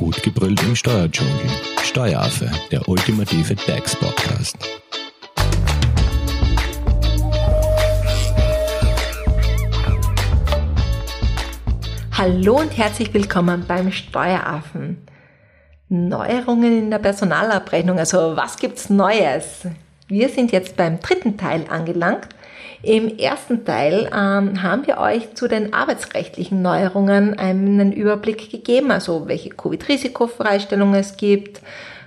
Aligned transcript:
Gut 0.00 0.22
gebrüllt 0.22 0.62
im 0.62 0.74
Steuerdschungel. 0.74 1.34
Steueraffe, 1.82 2.50
der 2.70 2.88
ultimative 2.88 3.54
DAX-Podcast. 3.54 4.56
Hallo 12.12 12.60
und 12.60 12.74
herzlich 12.78 13.12
willkommen 13.12 13.66
beim 13.68 13.92
Steueraffen. 13.92 15.06
Neuerungen 15.90 16.78
in 16.78 16.90
der 16.90 16.98
Personalabrechnung, 16.98 17.98
also 17.98 18.34
was 18.34 18.56
gibt's 18.56 18.88
Neues? 18.88 19.66
Wir 20.08 20.30
sind 20.30 20.50
jetzt 20.50 20.78
beim 20.78 20.98
dritten 21.00 21.36
Teil 21.36 21.66
angelangt 21.68 22.30
im 22.82 23.18
ersten 23.18 23.64
Teil 23.64 24.10
ähm, 24.12 24.62
haben 24.62 24.86
wir 24.86 24.98
euch 24.98 25.34
zu 25.34 25.48
den 25.48 25.72
arbeitsrechtlichen 25.72 26.62
Neuerungen 26.62 27.38
einen 27.38 27.92
Überblick 27.92 28.50
gegeben, 28.50 28.90
also 28.90 29.28
welche 29.28 29.50
Covid-Risikofreistellungen 29.50 30.94
es 30.94 31.16
gibt, 31.16 31.60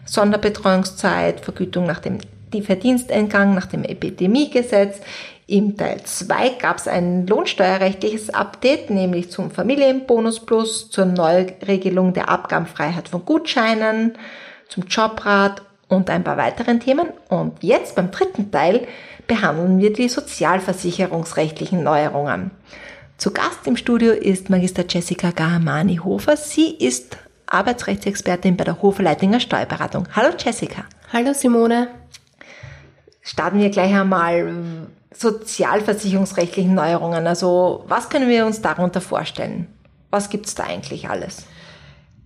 Sonderbetreuungszeit, 0.05 1.41
Vergütung 1.41 1.86
nach 1.86 2.00
dem 2.00 2.18
die 2.54 2.62
Verdiensteingang 2.62 3.54
nach 3.55 3.66
dem 3.66 3.84
Epidemiegesetz. 3.84 5.02
Im 5.48 5.76
Teil 5.76 6.02
2 6.04 6.50
gab 6.62 6.77
es 6.77 6.88
ein 6.88 7.27
lohnsteuerrechtliches 7.27 8.30
Update, 8.30 8.90
nämlich 8.90 9.30
zum 9.30 9.52
Familienbonus 9.52 10.40
Plus, 10.40 10.90
zur 10.90 11.05
Neuregelung 11.05 12.13
der 12.13 12.30
Abgabenfreiheit 12.30 13.10
von 13.10 13.26
Gutscheinen, 13.26 14.13
zum 14.70 14.85
Jobrat 14.85 15.62
und 15.90 16.10
ein 16.10 16.24
paar 16.24 16.38
weiteren 16.38 16.80
Themen. 16.80 17.08
Und 17.27 17.62
jetzt 17.62 17.96
beim 17.96 18.12
dritten 18.12 18.52
Teil 18.52 18.88
behandeln 19.27 19.80
wir 19.80 19.94
die 19.94 20.09
sozialversicherungsrechtlichen 20.09 21.84
Neuerungen. 21.84 22.52
Zu 23.18 23.32
Gast 23.32 23.66
im 23.66 23.77
Studio 23.77 24.12
ist 24.12 24.49
Magister 24.49 24.86
Jessica 24.88 25.32
Gahamani-Hofer. 25.32 26.36
Sie 26.36 26.72
ist 26.72 27.18
Arbeitsrechtsexpertin 27.46 28.57
bei 28.57 28.63
der 28.63 28.82
Hofer 28.82 29.04
Leitinger 29.04 29.40
Steuerberatung. 29.40 30.07
Hallo 30.16 30.34
Jessica. 30.38 30.85
Hallo 31.12 31.34
Simone. 31.34 31.90
Starten 33.21 33.60
wir 33.60 33.70
gleich 33.70 33.94
einmal 33.94 34.88
sozialversicherungsrechtlichen 35.13 36.74
Neuerungen. 36.74 37.27
Also 37.27 37.85
was 37.88 38.10
können 38.10 38.27
wir 38.29 38.46
uns 38.46 38.62
darunter 38.62 39.01
vorstellen? 39.01 39.68
Was 40.10 40.29
gibt 40.29 40.48
es 40.48 40.55
da 40.55 40.63
eigentlich 40.63 41.10
alles? 41.10 41.46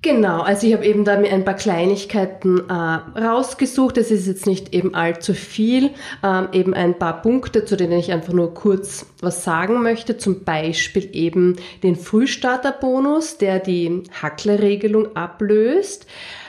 Genau, 0.03 0.41
also 0.41 0.67
ich 0.67 0.73
habe 0.73 0.85
eben 0.85 1.05
da 1.05 1.17
mir 1.17 1.31
ein 1.31 1.43
paar 1.43 1.55
Kleinigkeiten 1.55 2.69
äh, 2.69 2.73
rausgesucht. 3.19 3.97
Es 3.97 4.11
ist 4.11 4.27
jetzt 4.27 4.45
nicht 4.45 4.73
eben 4.73 4.93
allzu 4.93 5.33
viel, 5.33 5.89
ähm, 6.23 6.49
eben 6.51 6.75
ein 6.75 6.99
paar 6.99 7.21
Punkte, 7.23 7.65
zu 7.65 7.75
denen 7.75 7.97
ich 7.97 8.11
einfach 8.11 8.31
nur 8.31 8.53
kurz 8.53 9.07
was 9.21 9.43
sagen 9.43 9.81
möchte. 9.81 10.17
Zum 10.17 10.43
Beispiel 10.43 11.09
eben 11.13 11.55
den 11.81 11.95
Frühstarterbonus, 11.95 13.39
der 13.39 13.59
die 13.59 14.03
Hackler-Regelung 14.21 15.15
ablöst. 15.15 16.05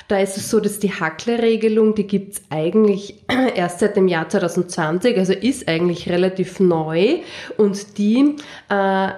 Da 0.08 0.18
ist 0.18 0.36
es 0.36 0.50
so, 0.50 0.60
dass 0.60 0.78
die 0.78 0.92
Hackler-Regelung, 0.92 1.94
die 1.94 2.06
gibt's 2.06 2.42
eigentlich 2.50 3.24
erst 3.54 3.80
seit 3.80 3.96
dem 3.96 4.08
Jahr 4.08 4.28
2020, 4.28 5.16
also 5.16 5.32
ist 5.32 5.68
eigentlich 5.68 6.08
relativ 6.10 6.60
neu 6.60 7.20
und 7.56 7.96
die 7.96 8.36
äh, 8.68 9.08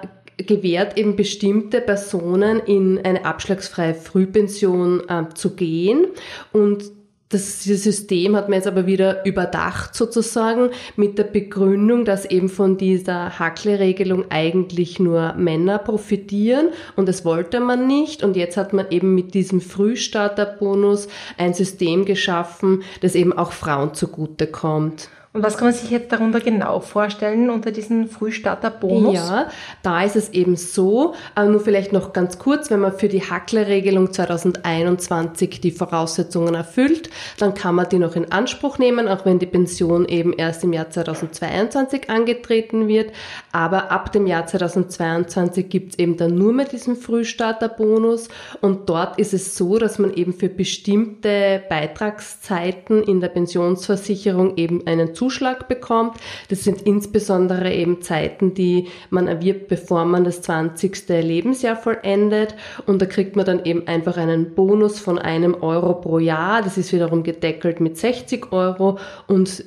gewährt 0.45 0.97
eben 0.97 1.15
bestimmte 1.15 1.81
Personen 1.81 2.59
in 2.59 2.99
eine 3.03 3.25
abschlagsfreie 3.25 3.93
Frühpension 3.93 5.01
äh, 5.07 5.33
zu 5.33 5.55
gehen. 5.55 6.07
Und 6.51 6.91
das, 7.31 7.63
System 7.63 8.35
hat 8.35 8.49
man 8.49 8.57
jetzt 8.57 8.67
aber 8.67 8.85
wieder 8.85 9.25
überdacht 9.25 9.95
sozusagen 9.95 10.69
mit 10.97 11.17
der 11.17 11.23
Begründung, 11.23 12.03
dass 12.03 12.25
eben 12.25 12.49
von 12.49 12.77
dieser 12.77 13.39
Hackle-Regelung 13.39 14.25
eigentlich 14.29 14.99
nur 14.99 15.33
Männer 15.33 15.79
profitieren. 15.79 16.69
Und 16.95 17.07
das 17.07 17.23
wollte 17.23 17.61
man 17.61 17.87
nicht. 17.87 18.23
Und 18.23 18.35
jetzt 18.35 18.57
hat 18.57 18.73
man 18.73 18.87
eben 18.89 19.15
mit 19.15 19.33
diesem 19.33 19.61
Frühstarterbonus 19.61 21.07
ein 21.37 21.53
System 21.53 22.03
geschaffen, 22.05 22.83
das 22.99 23.15
eben 23.15 23.33
auch 23.33 23.53
Frauen 23.53 23.93
zugutekommt. 23.93 25.09
Und 25.33 25.43
was 25.43 25.55
kann 25.55 25.67
man 25.67 25.73
sich 25.73 25.89
jetzt 25.89 26.11
darunter 26.11 26.41
genau 26.41 26.81
vorstellen 26.81 27.49
unter 27.49 27.71
diesen 27.71 28.09
Frühstarterbonus? 28.09 29.13
Ja, 29.13 29.49
da 29.81 30.03
ist 30.03 30.17
es 30.17 30.29
eben 30.31 30.57
so, 30.57 31.13
äh, 31.37 31.45
nur 31.45 31.61
vielleicht 31.61 31.93
noch 31.93 32.11
ganz 32.11 32.37
kurz, 32.37 32.69
wenn 32.69 32.81
man 32.81 32.91
für 32.91 33.07
die 33.07 33.21
Hackler-Regelung 33.21 34.11
2021 34.11 35.61
die 35.61 35.71
Voraussetzungen 35.71 36.53
erfüllt, 36.53 37.09
dann 37.37 37.53
kann 37.53 37.75
man 37.75 37.87
die 37.87 37.99
noch 37.99 38.17
in 38.17 38.29
Anspruch 38.29 38.77
nehmen, 38.77 39.07
auch 39.07 39.23
wenn 39.23 39.39
die 39.39 39.45
Pension 39.45 40.05
eben 40.05 40.33
erst 40.33 40.65
im 40.65 40.73
Jahr 40.73 40.89
2022 40.89 42.09
angetreten 42.09 42.89
wird. 42.89 43.13
Aber 43.53 43.89
ab 43.89 44.11
dem 44.11 44.27
Jahr 44.27 44.47
2022 44.47 45.69
gibt 45.69 45.93
es 45.93 45.99
eben 45.99 46.17
dann 46.17 46.35
nur 46.35 46.51
mehr 46.51 46.65
diesen 46.65 46.97
Frühstarterbonus 46.97 48.27
und 48.59 48.89
dort 48.89 49.17
ist 49.17 49.33
es 49.33 49.55
so, 49.55 49.77
dass 49.77 49.97
man 49.97 50.13
eben 50.13 50.33
für 50.33 50.49
bestimmte 50.49 51.63
Beitragszeiten 51.69 53.01
in 53.01 53.21
der 53.21 53.29
Pensionsversicherung 53.29 54.57
eben 54.57 54.85
einen 54.87 55.13
Zuschlag 55.21 55.67
bekommt. 55.67 56.17
Das 56.49 56.63
sind 56.63 56.81
insbesondere 56.81 57.71
eben 57.71 58.01
Zeiten, 58.01 58.55
die 58.55 58.87
man 59.11 59.27
erwirbt, 59.27 59.67
bevor 59.67 60.03
man 60.03 60.23
das 60.23 60.41
20. 60.41 61.07
Lebensjahr 61.09 61.75
vollendet. 61.75 62.55
Und 62.87 63.03
da 63.03 63.05
kriegt 63.05 63.35
man 63.35 63.45
dann 63.45 63.63
eben 63.63 63.87
einfach 63.87 64.17
einen 64.17 64.55
Bonus 64.55 64.99
von 64.99 65.19
einem 65.19 65.53
Euro 65.53 65.93
pro 65.93 66.17
Jahr. 66.17 66.63
Das 66.63 66.79
ist 66.79 66.91
wiederum 66.91 67.21
gedeckelt 67.21 67.79
mit 67.79 67.99
60 67.99 68.51
Euro 68.51 68.97
und 69.27 69.63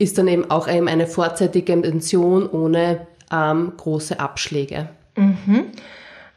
ist 0.00 0.18
dann 0.18 0.26
eben 0.26 0.50
auch 0.50 0.66
eben 0.66 0.88
eine 0.88 1.06
vorzeitige 1.06 1.76
Pension 1.76 2.48
ohne 2.48 3.06
ähm, 3.32 3.74
große 3.76 4.18
Abschläge. 4.18 4.88
Mhm. 5.14 5.66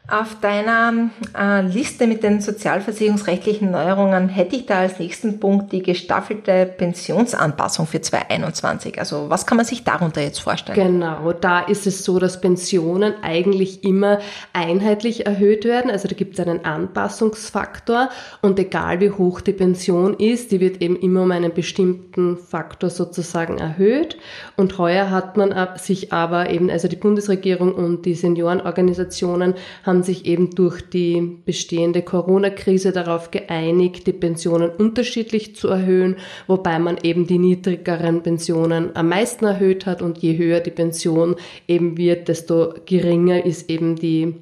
Auf 0.08 0.38
deiner 0.40 1.10
äh, 1.36 1.62
Liste 1.62 2.06
mit 2.06 2.22
den 2.22 2.40
sozialversicherungsrechtlichen 2.40 3.72
Neuerungen 3.72 4.28
hätte 4.28 4.54
ich 4.54 4.64
da 4.64 4.78
als 4.78 5.00
nächsten 5.00 5.40
Punkt 5.40 5.72
die 5.72 5.82
gestaffelte 5.82 6.64
Pensionsanpassung 6.64 7.88
für 7.88 8.00
2021. 8.00 9.00
Also 9.00 9.28
was 9.30 9.46
kann 9.46 9.56
man 9.56 9.66
sich 9.66 9.82
darunter 9.82 10.22
jetzt 10.22 10.38
vorstellen? 10.38 10.76
Genau, 10.76 11.32
da 11.32 11.58
ist 11.58 11.88
es 11.88 12.04
so, 12.04 12.20
dass 12.20 12.40
Pensionen 12.40 13.14
eigentlich 13.22 13.82
immer 13.82 14.20
einheitlich 14.52 15.26
erhöht 15.26 15.64
werden. 15.64 15.90
Also 15.90 16.06
da 16.06 16.14
gibt 16.14 16.38
es 16.38 16.46
einen 16.46 16.64
Anpassungsfaktor 16.64 18.08
und 18.42 18.60
egal 18.60 19.00
wie 19.00 19.10
hoch 19.10 19.40
die 19.40 19.54
Pension 19.54 20.14
ist, 20.14 20.52
die 20.52 20.60
wird 20.60 20.82
eben 20.82 20.94
immer 20.94 21.22
um 21.22 21.32
einen 21.32 21.52
bestimmten 21.52 22.36
Faktor 22.36 22.90
sozusagen 22.90 23.58
erhöht. 23.58 24.18
Und 24.56 24.78
heuer 24.78 25.10
hat 25.10 25.36
man 25.36 25.52
sich 25.78 26.12
aber 26.12 26.48
eben, 26.48 26.70
also 26.70 26.86
die 26.86 26.94
Bundesregierung 26.94 27.74
und 27.74 28.06
die 28.06 28.14
Seniorenorganisationen 28.14 29.54
haben 29.84 29.95
haben 29.96 30.02
sich 30.02 30.26
eben 30.26 30.50
durch 30.50 30.82
die 30.82 31.38
bestehende 31.46 32.02
Corona-Krise 32.02 32.92
darauf 32.92 33.30
geeinigt, 33.30 34.06
die 34.06 34.12
Pensionen 34.12 34.68
unterschiedlich 34.68 35.56
zu 35.56 35.68
erhöhen, 35.68 36.16
wobei 36.46 36.78
man 36.78 36.98
eben 37.02 37.26
die 37.26 37.38
niedrigeren 37.38 38.22
Pensionen 38.22 38.94
am 38.94 39.08
meisten 39.08 39.46
erhöht 39.46 39.86
hat. 39.86 40.02
Und 40.02 40.18
je 40.18 40.36
höher 40.36 40.60
die 40.60 40.70
Pension 40.70 41.36
eben 41.66 41.96
wird, 41.96 42.28
desto 42.28 42.74
geringer 42.84 43.46
ist 43.46 43.70
eben 43.70 43.96
die, 43.96 44.34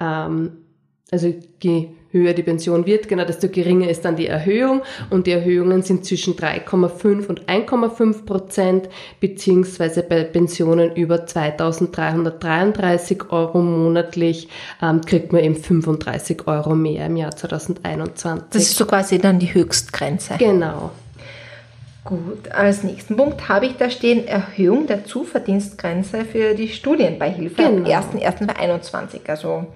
ähm, 0.00 0.56
also 1.12 1.32
je 1.62 1.86
höher 2.16 2.32
die 2.32 2.42
Pension 2.42 2.86
wird, 2.86 3.08
genau 3.08 3.24
desto 3.24 3.48
geringer 3.48 3.88
ist 3.88 4.04
dann 4.04 4.16
die 4.16 4.26
Erhöhung 4.26 4.82
und 5.10 5.26
die 5.26 5.32
Erhöhungen 5.32 5.82
sind 5.82 6.04
zwischen 6.04 6.36
3,5 6.36 7.26
und 7.26 7.46
1,5 7.46 8.24
Prozent 8.24 8.88
beziehungsweise 9.20 10.02
bei 10.02 10.24
Pensionen 10.24 10.94
über 10.94 11.26
2333 11.26 13.30
Euro 13.30 13.60
monatlich 13.60 14.48
ähm, 14.82 15.00
kriegt 15.02 15.32
man 15.32 15.42
eben 15.42 15.56
35 15.56 16.46
Euro 16.46 16.74
mehr 16.74 17.06
im 17.06 17.16
Jahr 17.16 17.34
2021. 17.34 18.44
Das 18.50 18.62
ist 18.62 18.76
so 18.76 18.86
quasi 18.86 19.18
dann 19.18 19.38
die 19.38 19.52
Höchstgrenze. 19.52 20.34
Genau. 20.38 20.90
Gut, 22.06 22.52
als 22.52 22.84
nächsten 22.84 23.16
Punkt 23.16 23.48
habe 23.48 23.66
ich 23.66 23.76
da 23.78 23.90
stehen 23.90 24.28
Erhöhung 24.28 24.86
der 24.86 25.04
Zuverdienstgrenze 25.04 26.24
für 26.24 26.54
die 26.54 26.68
Studienbeihilfe 26.68 27.56
genau. 27.56 27.90
am 27.90 28.04
1.1.2021. 28.04 29.22
Also 29.26 29.66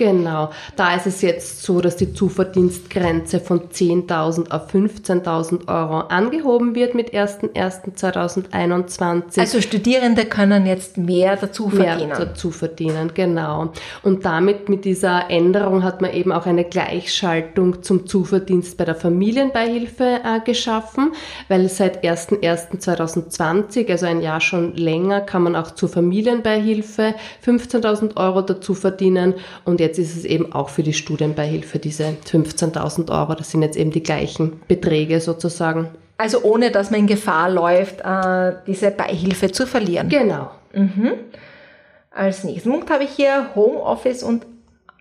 Genau, 0.00 0.50
da 0.76 0.96
ist 0.96 1.06
es 1.06 1.20
jetzt 1.20 1.62
so, 1.62 1.82
dass 1.82 1.96
die 1.96 2.14
Zuverdienstgrenze 2.14 3.38
von 3.38 3.68
10.000 3.68 4.50
auf 4.50 4.72
15.000 4.72 5.68
Euro 5.68 6.06
angehoben 6.08 6.74
wird 6.74 6.94
mit 6.94 7.12
1.1.2021. 7.12 9.38
Also 9.38 9.60
Studierende 9.60 10.24
können 10.24 10.64
jetzt 10.64 10.96
mehr 10.96 11.36
dazu 11.36 11.68
verdienen. 11.68 12.08
Mehr 12.08 12.18
dazu 12.18 12.50
verdienen, 12.50 13.10
genau. 13.12 13.74
Und 14.02 14.24
damit 14.24 14.70
mit 14.70 14.86
dieser 14.86 15.28
Änderung 15.28 15.84
hat 15.84 16.00
man 16.00 16.14
eben 16.14 16.32
auch 16.32 16.46
eine 16.46 16.64
Gleichschaltung 16.64 17.82
zum 17.82 18.06
Zuverdienst 18.06 18.78
bei 18.78 18.86
der 18.86 18.94
Familienbeihilfe 18.94 20.20
äh, 20.24 20.40
geschaffen, 20.42 21.12
weil 21.48 21.68
seit 21.68 22.02
1.1.2020, 22.02 23.90
also 23.90 24.06
ein 24.06 24.22
Jahr 24.22 24.40
schon 24.40 24.74
länger, 24.76 25.20
kann 25.20 25.42
man 25.42 25.56
auch 25.56 25.72
zur 25.72 25.90
Familienbeihilfe 25.90 27.14
15.000 27.44 28.16
Euro 28.16 28.40
dazu 28.40 28.72
verdienen 28.72 29.34
und 29.66 29.78
jetzt 29.78 29.89
jetzt 29.90 29.98
ist 29.98 30.16
es 30.16 30.24
eben 30.24 30.52
auch 30.52 30.68
für 30.68 30.82
die 30.82 30.92
Studienbeihilfe 30.92 31.78
diese 31.78 32.14
15.000 32.30 33.10
Euro. 33.10 33.34
Das 33.34 33.50
sind 33.50 33.62
jetzt 33.62 33.76
eben 33.76 33.90
die 33.90 34.02
gleichen 34.02 34.60
Beträge 34.68 35.20
sozusagen. 35.20 35.88
Also 36.16 36.42
ohne, 36.42 36.70
dass 36.70 36.90
man 36.90 37.00
in 37.00 37.06
Gefahr 37.06 37.50
läuft, 37.50 38.00
äh, 38.00 38.54
diese 38.66 38.90
Beihilfe 38.90 39.50
zu 39.50 39.66
verlieren. 39.66 40.08
Genau. 40.08 40.50
Mhm. 40.72 41.12
Als 42.10 42.44
nächsten 42.44 42.70
Punkt 42.70 42.90
habe 42.90 43.04
ich 43.04 43.10
hier 43.10 43.50
Homeoffice 43.54 44.22
und 44.22 44.46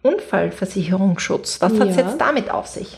Unfallversicherungsschutz. 0.01 1.61
Was 1.61 1.79
hat 1.79 1.89
es 1.89 1.97
ja. 1.97 2.03
jetzt 2.03 2.21
damit 2.21 2.49
auf 2.49 2.67
sich? 2.67 2.97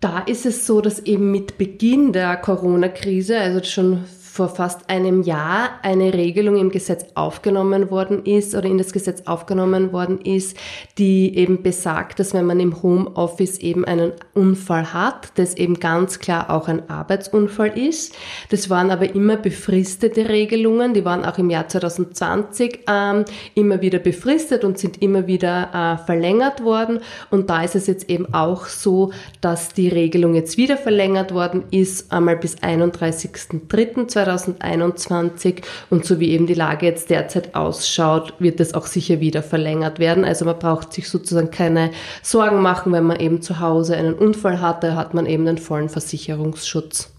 Da 0.00 0.20
ist 0.20 0.44
es 0.44 0.66
so, 0.66 0.80
dass 0.82 1.00
eben 1.00 1.30
mit 1.30 1.56
Beginn 1.56 2.12
der 2.12 2.36
Corona-Krise, 2.36 3.38
also 3.38 3.64
schon 3.64 4.04
vor 4.36 4.48
fast 4.50 4.90
einem 4.90 5.22
Jahr 5.22 5.70
eine 5.82 6.12
Regelung 6.12 6.56
im 6.56 6.70
Gesetz 6.70 7.06
aufgenommen 7.14 7.90
worden 7.90 8.26
ist 8.26 8.54
oder 8.54 8.66
in 8.66 8.76
das 8.76 8.92
Gesetz 8.92 9.22
aufgenommen 9.24 9.92
worden 9.92 10.20
ist, 10.20 10.58
die 10.98 11.34
eben 11.38 11.62
besagt, 11.62 12.20
dass 12.20 12.34
wenn 12.34 12.44
man 12.44 12.60
im 12.60 12.82
Homeoffice 12.82 13.56
eben 13.58 13.86
einen 13.86 14.12
Unfall 14.34 14.92
hat, 14.92 15.32
das 15.36 15.54
eben 15.54 15.80
ganz 15.80 16.18
klar 16.18 16.50
auch 16.50 16.68
ein 16.68 16.88
Arbeitsunfall 16.90 17.78
ist. 17.78 18.14
Das 18.50 18.68
waren 18.68 18.90
aber 18.90 19.14
immer 19.14 19.38
befristete 19.38 20.28
Regelungen, 20.28 20.92
die 20.92 21.06
waren 21.06 21.24
auch 21.24 21.38
im 21.38 21.48
Jahr 21.48 21.66
2020 21.66 22.80
ähm, 22.88 23.24
immer 23.54 23.80
wieder 23.80 24.00
befristet 24.00 24.64
und 24.64 24.78
sind 24.78 25.00
immer 25.00 25.26
wieder 25.26 25.96
äh, 26.02 26.04
verlängert 26.04 26.62
worden. 26.62 27.00
Und 27.30 27.48
da 27.48 27.62
ist 27.62 27.74
es 27.74 27.86
jetzt 27.86 28.10
eben 28.10 28.34
auch 28.34 28.66
so, 28.66 29.12
dass 29.40 29.70
die 29.72 29.88
Regelung 29.88 30.34
jetzt 30.34 30.58
wieder 30.58 30.76
verlängert 30.76 31.32
worden 31.32 31.64
ist, 31.70 32.12
einmal 32.12 32.36
bis 32.36 32.56
31.03.2020 32.56 34.25
2021 34.26 35.62
und 35.90 36.04
so 36.04 36.20
wie 36.20 36.30
eben 36.30 36.46
die 36.46 36.54
Lage 36.54 36.86
jetzt 36.86 37.10
derzeit 37.10 37.54
ausschaut, 37.54 38.34
wird 38.38 38.60
es 38.60 38.74
auch 38.74 38.86
sicher 38.86 39.20
wieder 39.20 39.42
verlängert 39.42 39.98
werden. 39.98 40.24
Also 40.24 40.44
man 40.44 40.58
braucht 40.58 40.92
sich 40.92 41.08
sozusagen 41.08 41.50
keine 41.50 41.92
Sorgen 42.22 42.60
machen, 42.60 42.92
wenn 42.92 43.04
man 43.04 43.20
eben 43.20 43.40
zu 43.40 43.60
Hause 43.60 43.96
einen 43.96 44.14
Unfall 44.14 44.60
hatte, 44.60 44.96
hat 44.96 45.14
man 45.14 45.26
eben 45.26 45.46
den 45.46 45.58
vollen 45.58 45.88
Versicherungsschutz. 45.88 47.12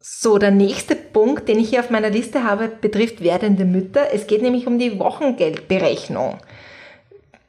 So, 0.00 0.38
der 0.38 0.50
nächste 0.52 0.94
Punkt, 0.94 1.48
den 1.48 1.58
ich 1.58 1.70
hier 1.70 1.80
auf 1.80 1.90
meiner 1.90 2.10
Liste 2.10 2.44
habe, 2.44 2.68
betrifft 2.68 3.22
werdende 3.22 3.64
Mütter. 3.64 4.12
Es 4.12 4.26
geht 4.26 4.42
nämlich 4.42 4.66
um 4.66 4.78
die 4.78 4.98
Wochengeldberechnung. 4.98 6.38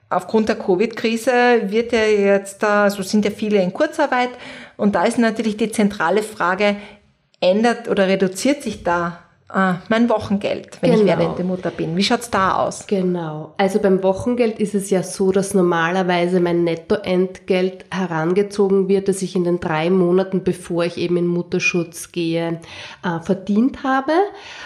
Aufgrund 0.09 0.49
der 0.49 0.55
Covid-Krise 0.57 1.31
wird 1.65 1.91
ja 1.91 2.05
jetzt, 2.05 2.63
also 2.63 3.01
sind 3.01 3.25
ja 3.25 3.31
viele 3.31 3.61
in 3.61 3.73
Kurzarbeit 3.73 4.29
und 4.77 4.95
da 4.95 5.05
ist 5.05 5.17
natürlich 5.17 5.57
die 5.57 5.71
zentrale 5.71 6.21
Frage, 6.21 6.75
ändert 7.43 7.89
oder 7.89 8.07
reduziert 8.07 8.63
sich 8.63 8.83
da 8.83 9.22
Ah, 9.55 9.75
mein 9.87 10.09
Wochengeld, 10.09 10.79
wenn 10.81 10.89
genau. 10.89 11.01
ich 11.03 11.07
werdende 11.07 11.43
Mutter 11.43 11.69
bin. 11.69 11.95
Wie 11.95 12.03
schaut's 12.03 12.31
da 12.31 12.55
aus? 12.55 12.87
Genau. 12.87 13.53
Also 13.57 13.77
beim 13.77 14.01
Wochengeld 14.01 14.57
ist 14.57 14.73
es 14.73 14.89
ja 14.89 15.03
so, 15.03 15.31
dass 15.31 15.53
normalerweise 15.53 16.39
mein 16.39 16.63
Nettoentgelt 16.63 17.85
herangezogen 17.91 18.87
wird, 18.89 19.07
dass 19.07 19.21
ich 19.21 19.35
in 19.35 19.43
den 19.43 19.59
drei 19.59 19.91
Monaten, 19.91 20.43
bevor 20.43 20.85
ich 20.85 20.97
eben 20.97 21.17
in 21.17 21.27
Mutterschutz 21.27 22.11
gehe, 22.11 22.61
äh, 23.03 23.19
verdient 23.21 23.83
habe. 23.83 24.13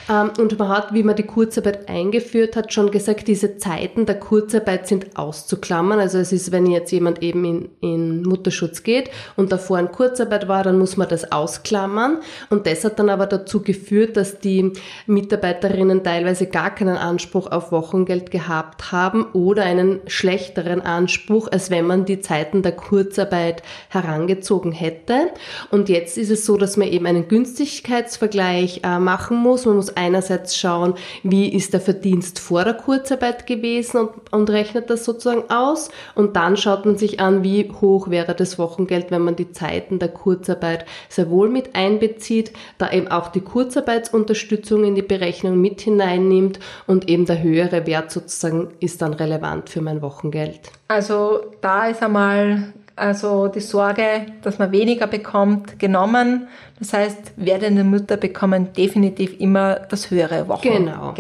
Ähm, 0.09 0.31
und 0.39 0.57
man 0.57 0.69
hat, 0.69 0.93
wie 0.93 1.03
man 1.03 1.17
die 1.17 1.23
Kurzarbeit 1.23 1.89
eingeführt 1.89 2.55
hat, 2.55 2.71
schon 2.71 2.89
gesagt, 2.89 3.27
diese 3.27 3.57
Zeiten 3.57 4.05
der 4.05 4.17
Kurzarbeit 4.17 4.87
sind 4.87 5.17
auszuklammern. 5.17 5.99
Also 5.99 6.17
es 6.17 6.31
ist, 6.31 6.53
wenn 6.53 6.65
jetzt 6.65 6.93
jemand 6.93 7.21
eben 7.21 7.43
in, 7.43 7.69
in 7.81 8.23
Mutterschutz 8.23 8.83
geht 8.83 9.11
und 9.35 9.51
davor 9.51 9.79
in 9.79 9.91
Kurzarbeit 9.91 10.47
war, 10.47 10.63
dann 10.63 10.79
muss 10.79 10.95
man 10.95 11.09
das 11.09 11.29
ausklammern. 11.29 12.19
Und 12.49 12.65
das 12.67 12.85
hat 12.85 12.99
dann 12.99 13.09
aber 13.09 13.25
dazu 13.25 13.61
geführt, 13.61 14.15
dass 14.15 14.39
die 14.39 14.76
Mitarbeiterinnen 15.05 16.03
teilweise 16.03 16.47
gar 16.47 16.73
keinen 16.73 16.97
Anspruch 16.97 17.51
auf 17.51 17.71
Wochengeld 17.71 18.31
gehabt 18.31 18.91
haben 18.91 19.25
oder 19.33 19.63
einen 19.63 20.01
schlechteren 20.07 20.81
Anspruch, 20.81 21.47
als 21.51 21.69
wenn 21.69 21.85
man 21.85 22.05
die 22.05 22.19
Zeiten 22.19 22.61
der 22.61 22.73
Kurzarbeit 22.73 23.63
herangezogen 23.89 24.71
hätte. 24.71 25.31
Und 25.71 25.89
jetzt 25.89 26.17
ist 26.17 26.29
es 26.29 26.45
so, 26.45 26.57
dass 26.57 26.77
man 26.77 26.87
eben 26.87 27.05
einen 27.05 27.27
Günstigkeitsvergleich 27.27 28.81
äh, 28.83 28.99
machen 28.99 29.37
muss. 29.37 29.65
Man 29.65 29.75
muss 29.75 29.95
einerseits 29.95 30.57
schauen, 30.57 30.95
wie 31.23 31.49
ist 31.49 31.73
der 31.73 31.81
Verdienst 31.81 32.39
vor 32.39 32.63
der 32.63 32.73
Kurzarbeit 32.73 33.47
gewesen 33.47 33.97
und, 33.97 34.33
und 34.33 34.49
rechnet 34.49 34.89
das 34.89 35.05
sozusagen 35.05 35.49
aus. 35.49 35.89
Und 36.15 36.35
dann 36.35 36.57
schaut 36.57 36.85
man 36.85 36.97
sich 36.97 37.19
an, 37.19 37.43
wie 37.43 37.71
hoch 37.81 38.09
wäre 38.09 38.35
das 38.35 38.59
Wochengeld, 38.59 39.11
wenn 39.11 39.21
man 39.21 39.35
die 39.35 39.51
Zeiten 39.51 39.99
der 39.99 40.09
Kurzarbeit 40.09 40.85
sehr 41.09 41.29
wohl 41.29 41.49
mit 41.49 41.75
einbezieht, 41.75 42.51
da 42.77 42.91
eben 42.91 43.07
auch 43.07 43.29
die 43.29 43.41
Kurzarbeitsunterstützung 43.41 44.66
Unterstützung 44.67 44.83
in 44.83 44.95
die 44.95 45.01
Berechnung 45.01 45.59
mit 45.59 45.81
hineinnimmt 45.81 46.59
und 46.85 47.09
eben 47.09 47.25
der 47.25 47.41
höhere 47.41 47.85
Wert 47.87 48.11
sozusagen 48.11 48.69
ist 48.79 49.01
dann 49.01 49.13
relevant 49.13 49.69
für 49.69 49.81
mein 49.81 50.01
Wochengeld. 50.01 50.59
Also 50.87 51.41
da 51.61 51.87
ist 51.87 52.01
einmal 52.03 52.73
also 52.95 53.47
die 53.47 53.59
Sorge, 53.59 54.25
dass 54.41 54.57
man 54.57 54.71
weniger 54.71 55.07
bekommt, 55.07 55.79
genommen. 55.79 56.47
Das 56.79 56.93
heißt, 56.93 57.33
werdende 57.35 57.83
Mütter 57.83 58.17
bekommen 58.17 58.73
definitiv 58.73 59.39
immer 59.39 59.75
das 59.75 60.09
höhere 60.09 60.47
Wochengeld. 60.47 60.85
Genau. 60.85 61.13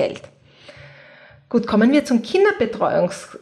Gut, 1.49 1.67
kommen 1.67 1.93
wir 1.93 2.03
zum 2.03 2.21
Kinderbetreuungs 2.23 3.37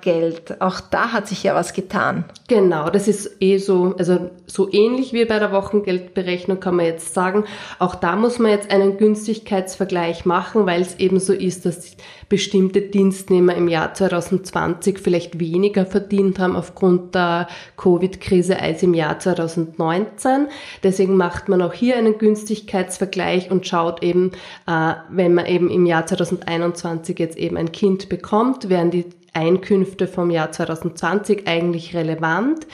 Geld. 0.00 0.60
Auch 0.60 0.80
da 0.80 1.12
hat 1.12 1.28
sich 1.28 1.44
ja 1.44 1.54
was 1.54 1.72
getan. 1.72 2.24
Genau, 2.48 2.90
das 2.90 3.06
ist 3.06 3.36
eh 3.40 3.58
so, 3.58 3.94
also 3.96 4.30
so 4.48 4.68
ähnlich 4.72 5.12
wie 5.12 5.24
bei 5.24 5.38
der 5.38 5.52
Wochengeldberechnung 5.52 6.58
kann 6.58 6.74
man 6.74 6.86
jetzt 6.86 7.14
sagen. 7.14 7.44
Auch 7.78 7.94
da 7.94 8.16
muss 8.16 8.40
man 8.40 8.50
jetzt 8.50 8.72
einen 8.72 8.96
Günstigkeitsvergleich 8.96 10.24
machen, 10.24 10.66
weil 10.66 10.82
es 10.82 10.98
eben 10.98 11.20
so 11.20 11.32
ist, 11.32 11.64
dass 11.64 11.96
bestimmte 12.28 12.80
Dienstnehmer 12.80 13.54
im 13.54 13.68
Jahr 13.68 13.94
2020 13.94 14.98
vielleicht 14.98 15.38
weniger 15.38 15.86
verdient 15.86 16.40
haben 16.40 16.56
aufgrund 16.56 17.14
der 17.14 17.46
Covid-Krise 17.76 18.58
als 18.58 18.82
im 18.82 18.94
Jahr 18.94 19.20
2019. 19.20 20.48
Deswegen 20.82 21.16
macht 21.16 21.48
man 21.48 21.62
auch 21.62 21.72
hier 21.72 21.96
einen 21.96 22.18
Günstigkeitsvergleich 22.18 23.52
und 23.52 23.64
schaut 23.68 24.02
eben, 24.02 24.32
äh, 24.66 24.94
wenn 25.08 25.34
man 25.34 25.46
eben 25.46 25.70
im 25.70 25.86
Jahr 25.86 26.04
2021 26.04 27.16
jetzt 27.20 27.36
eben 27.36 27.56
ein 27.56 27.70
Kind 27.70 28.08
bekommt, 28.08 28.68
werden 28.68 28.90
die 28.90 29.04
Einkünfte 29.32 30.06
vom 30.06 30.30
Jahr 30.30 30.52
2020 30.52 31.46
eigentlich 31.46 31.94
relevant. 31.94 32.66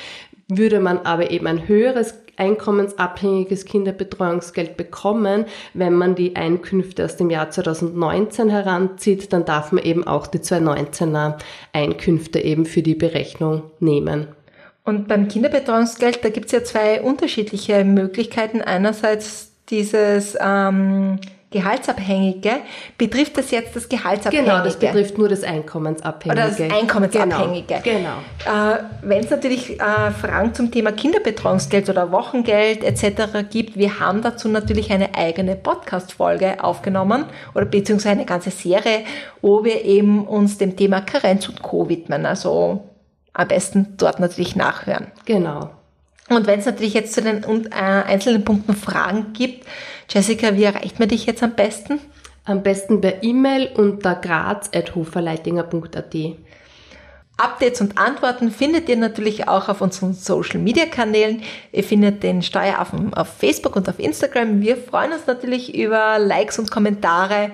Würde 0.49 0.81
man 0.81 0.99
aber 0.99 1.31
eben 1.31 1.47
ein 1.47 1.69
höheres 1.69 2.15
einkommensabhängiges 2.39 3.65
Kinderbetreuungsgeld 3.65 4.77
bekommen, 4.77 5.45
wenn 5.75 5.93
man 5.95 6.15
die 6.15 6.37
Einkünfte 6.37 7.05
aus 7.05 7.17
dem 7.17 7.31
Jahr 7.31 7.51
2019 7.51 8.49
heranzieht, 8.49 9.33
dann 9.33 9.45
darf 9.45 9.73
man 9.73 9.85
eben 9.85 10.07
auch 10.07 10.27
die 10.27 10.39
2019er 10.39 11.39
Einkünfte 11.73 12.41
eben 12.41 12.65
für 12.65 12.83
die 12.83 12.95
Berechnung 12.95 13.65
nehmen. 13.81 14.29
Und 14.85 15.07
beim 15.09 15.29
Kinderbetreuungsgeld, 15.29 16.25
da 16.25 16.31
gibt 16.31 16.47
es 16.47 16.53
ja 16.53 16.65
zwei 16.65 17.03
unterschiedliche 17.03 17.85
Möglichkeiten. 17.85 18.63
Einerseits 18.63 19.53
dieses 19.69 20.35
ähm, 20.41 21.19
Gehaltsabhängige, 21.51 22.57
betrifft 22.99 23.39
das 23.39 23.51
jetzt 23.51 23.75
das 23.75 23.89
Gehaltsabhängige? 23.89 24.51
Genau, 24.51 24.63
das 24.63 24.79
betrifft 24.79 25.17
nur 25.17 25.31
das 25.31 25.43
Einkommensabhängige. 25.43 26.43
Oder 26.43 26.51
das 26.51 26.61
Einkommensabhängige. 26.61 27.81
Genau. 27.83 28.17
genau. 28.45 28.73
Äh, 28.73 28.81
Wenn 29.01 29.21
es 29.25 29.31
natürlich 29.31 29.81
äh, 29.81 30.11
Fragen 30.11 30.53
zum 30.53 30.71
Thema 30.71 30.93
Kinderbetreuungsgeld 30.93 31.89
oder 31.89 32.13
Wochengeld 32.13 32.85
etc. 32.85 33.49
gibt, 33.49 33.79
wir 33.79 33.99
haben 33.99 34.21
dazu 34.21 34.49
natürlich 34.49 34.93
eine 34.93 35.15
eigene 35.15 35.57
Podcast-Folge 35.57 36.63
aufgenommen 36.63 37.25
oder 37.55 37.65
beziehungsweise 37.65 38.17
eine 38.17 38.27
ganze 38.27 38.51
Serie, 38.51 39.05
wo 39.41 39.65
wir 39.65 39.87
eben 39.87 40.27
uns 40.29 40.59
dem 40.59 40.77
Thema 40.77 41.01
Karenz 41.01 41.49
und 41.49 41.63
Co. 41.63 41.89
widmen. 41.89 42.27
Also 42.27 42.85
am 43.33 43.49
besten 43.49 43.95
dort 43.97 44.21
natürlich 44.21 44.55
nachhören. 44.55 45.07
Genau. 45.25 45.71
Und 46.29 46.47
wenn 46.47 46.61
es 46.61 46.67
natürlich 46.67 46.95
jetzt 46.95 47.15
zu 47.15 47.23
den 47.23 47.43
äh, 47.43 47.75
einzelnen 47.75 48.45
Punkten 48.45 48.75
Fragen 48.75 49.33
gibt, 49.33 49.65
Jessica, 50.11 50.57
wie 50.57 50.65
erreicht 50.65 50.99
man 50.99 51.09
dich 51.09 51.27
jetzt 51.27 51.43
am 51.43 51.55
besten? 51.55 52.01
Am 52.45 52.63
besten 52.63 53.03
per 53.03 53.23
E-Mail 53.23 53.69
unter 53.77 54.15
graz.hoferleitinger.at. 54.15 56.15
Updates 57.37 57.83
und 57.83 57.99
Antworten 57.99 58.51
findet 58.51 58.89
ihr 58.89 58.97
natürlich 58.97 59.47
auch 59.47 59.69
auf 59.69 59.83
unseren 59.83 60.15
Social 60.15 60.59
Media 60.59 60.87
Kanälen. 60.87 61.43
Ihr 61.71 61.85
findet 61.85 62.23
den 62.23 62.41
Steueraffen 62.43 63.13
auf 63.13 63.29
Facebook 63.29 63.77
und 63.77 63.87
auf 63.89 64.01
Instagram. 64.01 64.63
Wir 64.63 64.79
freuen 64.79 65.13
uns 65.13 65.27
natürlich 65.27 65.77
über 65.77 66.19
Likes 66.19 66.59
und 66.59 66.71
Kommentare. 66.71 67.51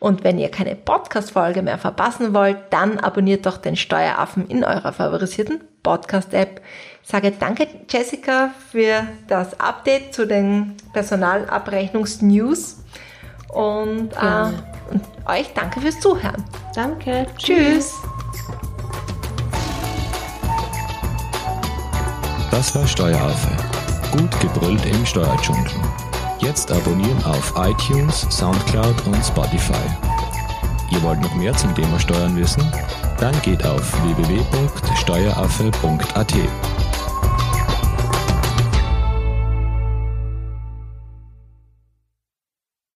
Und 0.00 0.24
wenn 0.24 0.38
ihr 0.38 0.50
keine 0.50 0.74
Podcast-Folge 0.74 1.62
mehr 1.62 1.78
verpassen 1.78 2.32
wollt, 2.32 2.56
dann 2.70 2.98
abonniert 2.98 3.44
doch 3.44 3.58
den 3.58 3.76
Steueraffen 3.76 4.48
in 4.48 4.64
eurer 4.64 4.92
favorisierten 4.92 5.60
Podcast-App. 5.82 6.60
Ich 7.02 7.08
sage 7.08 7.32
danke, 7.32 7.66
Jessica, 7.88 8.50
für 8.70 9.06
das 9.28 9.58
Update 9.58 10.14
zu 10.14 10.26
den 10.26 10.76
Personalabrechnungs-News. 10.92 12.76
Und, 13.48 14.12
äh, 14.12 14.52
und 14.90 15.02
euch 15.26 15.52
danke 15.54 15.80
fürs 15.80 15.98
Zuhören. 16.00 16.44
Danke. 16.74 17.26
Tschüss. 17.38 17.94
Das 22.50 22.74
war 22.74 22.86
Steueraffe. 22.86 23.50
Gut 24.12 24.40
gebrüllt 24.40 24.84
im 24.84 25.06
Steuerdschungel. 25.06 25.70
Jetzt 26.40 26.70
abonnieren 26.70 27.24
auf 27.24 27.52
iTunes, 27.56 28.26
Soundcloud 28.30 29.06
und 29.06 29.24
Spotify. 29.24 29.74
Ihr 30.90 31.02
wollt 31.02 31.20
noch 31.20 31.34
mehr 31.34 31.54
zum 31.54 31.74
Thema 31.74 31.98
Steuern 31.98 32.36
wissen? 32.36 32.62
Dann 33.20 33.40
geht 33.42 33.66
auf 33.66 33.92
www.steueraffe.at. 34.04 36.34